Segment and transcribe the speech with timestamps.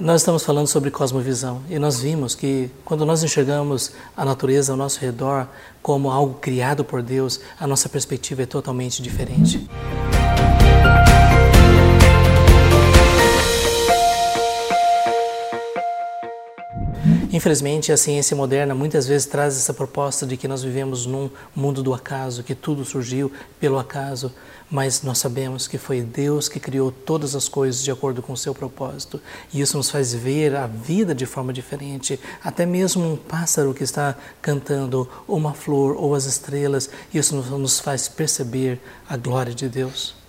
[0.00, 4.78] Nós estamos falando sobre cosmovisão e nós vimos que quando nós enxergamos a natureza ao
[4.78, 5.46] nosso redor
[5.82, 9.68] como algo criado por Deus, a nossa perspectiva é totalmente diferente.
[17.42, 21.82] Infelizmente, a ciência moderna muitas vezes traz essa proposta de que nós vivemos num mundo
[21.82, 24.32] do acaso, que tudo surgiu pelo acaso,
[24.70, 28.36] mas nós sabemos que foi Deus que criou todas as coisas de acordo com o
[28.36, 29.20] seu propósito.
[29.52, 32.20] E isso nos faz ver a vida de forma diferente.
[32.44, 37.80] Até mesmo um pássaro que está cantando, ou uma flor, ou as estrelas, isso nos
[37.80, 38.78] faz perceber
[39.08, 40.21] a glória de Deus.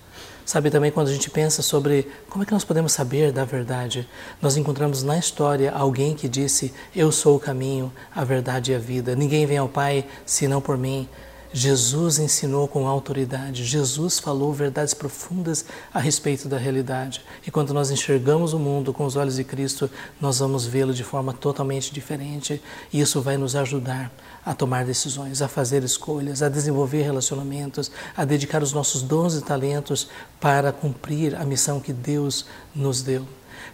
[0.45, 4.07] Sabe também quando a gente pensa sobre como é que nós podemos saber da verdade,
[4.41, 8.79] nós encontramos na história alguém que disse: Eu sou o caminho, a verdade e a
[8.79, 9.15] vida.
[9.15, 11.07] Ninguém vem ao Pai senão por mim.
[11.53, 17.23] Jesus ensinou com autoridade, Jesus falou verdades profundas a respeito da realidade.
[17.45, 19.87] E quando nós enxergamos o mundo com os olhos de Cristo,
[20.19, 22.59] nós vamos vê-lo de forma totalmente diferente
[22.91, 24.11] e isso vai nos ajudar
[24.43, 29.41] a tomar decisões, a fazer escolhas, a desenvolver relacionamentos, a dedicar os nossos dons e
[29.41, 30.09] talentos
[30.39, 33.27] para cumprir a missão que Deus nos deu.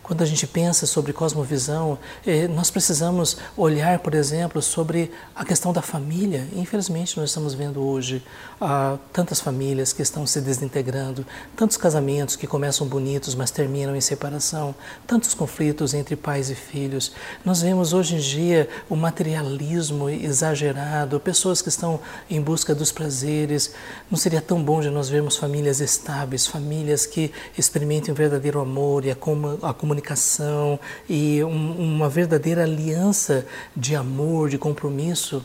[0.03, 5.72] Quando a gente pensa sobre cosmovisão, eh, nós precisamos olhar, por exemplo, sobre a questão
[5.72, 6.47] da família.
[6.55, 8.23] Infelizmente, nós estamos vendo hoje
[8.59, 14.02] ah, tantas famílias que estão se desintegrando, tantos casamentos que começam bonitos, mas terminam em
[14.02, 14.73] separação,
[15.05, 17.11] tantos conflitos entre pais e filhos.
[17.45, 23.73] Nós vemos hoje em dia o materialismo exagerado, pessoas que estão em busca dos prazeres.
[24.09, 29.05] Não seria tão bom de nós vermos famílias estáveis, famílias que experimentem o verdadeiro amor
[29.05, 35.44] e a, a comunicação e um, uma verdadeira aliança de amor, de compromisso.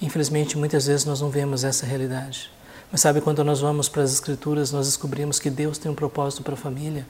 [0.00, 2.50] Infelizmente, muitas vezes nós não vemos essa realidade.
[2.90, 6.42] Mas sabe, quando nós vamos para as Escrituras, nós descobrimos que Deus tem um propósito
[6.42, 7.06] para a família.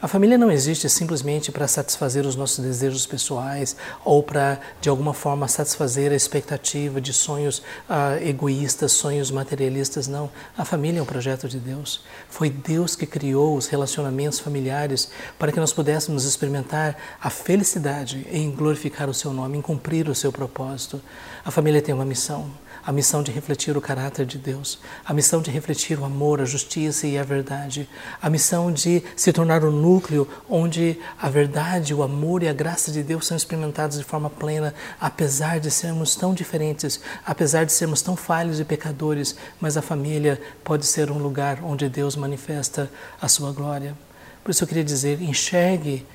[0.00, 5.12] A família não existe simplesmente para satisfazer os nossos desejos pessoais ou para, de alguma
[5.12, 10.08] forma, satisfazer a expectativa de sonhos ah, egoístas, sonhos materialistas.
[10.08, 10.30] Não.
[10.56, 12.02] A família é um projeto de Deus.
[12.28, 18.50] Foi Deus que criou os relacionamentos familiares para que nós pudéssemos experimentar a felicidade em
[18.50, 21.00] glorificar o seu nome, em cumprir o seu propósito.
[21.44, 22.50] A família tem uma missão
[22.84, 26.44] a missão de refletir o caráter de Deus, a missão de refletir o amor, a
[26.44, 27.88] justiça e a verdade,
[28.20, 32.90] a missão de se tornar o núcleo onde a verdade, o amor e a graça
[32.90, 38.02] de Deus são experimentados de forma plena, apesar de sermos tão diferentes, apesar de sermos
[38.02, 42.90] tão falhos e pecadores, mas a família pode ser um lugar onde Deus manifesta
[43.20, 43.94] a sua glória.
[44.42, 46.06] Por isso eu queria dizer, enxergue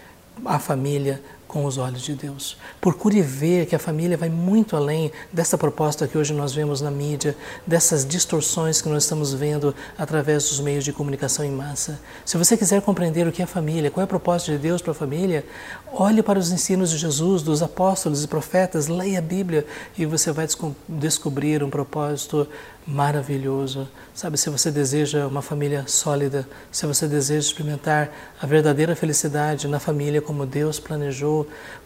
[0.43, 2.57] a família com os olhos de Deus.
[2.81, 6.91] Procure ver que a família vai muito além dessa proposta que hoje nós vemos na
[6.91, 7.35] mídia,
[7.65, 11.99] dessas distorções que nós estamos vendo através dos meios de comunicação em massa.
[12.25, 14.91] Se você quiser compreender o que é família, qual é a proposta de Deus para
[14.91, 15.45] a família,
[15.91, 19.65] olhe para os ensinos de Jesus, dos apóstolos e profetas, leia a Bíblia
[19.97, 20.47] e você vai
[20.87, 22.47] descobrir um propósito
[22.85, 23.87] maravilhoso.
[24.13, 29.79] Sabe, se você deseja uma família sólida, se você deseja experimentar a verdadeira felicidade na
[29.79, 31.34] família como Deus planejou,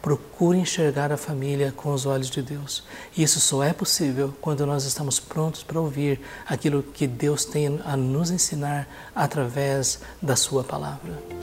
[0.02, 2.84] procure enxergar a família com os olhos de Deus.
[3.18, 7.96] Isso só é possível quando nós estamos prontos para ouvir aquilo que Deus tem a
[7.96, 11.39] nos ensinar através da Sua palavra.